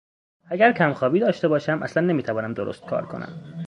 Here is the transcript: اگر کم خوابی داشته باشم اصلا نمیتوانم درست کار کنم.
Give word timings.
اگر 0.49 0.71
کم 0.71 0.93
خوابی 0.93 1.19
داشته 1.19 1.47
باشم 1.47 1.83
اصلا 1.83 2.05
نمیتوانم 2.07 2.53
درست 2.53 2.85
کار 2.85 3.05
کنم. 3.05 3.53